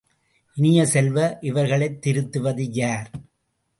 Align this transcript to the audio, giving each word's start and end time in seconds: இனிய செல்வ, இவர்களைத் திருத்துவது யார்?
இனிய 0.57 0.85
செல்வ, 0.85 1.37
இவர்களைத் 1.41 2.01
திருத்துவது 2.07 2.67
யார்? 2.71 3.11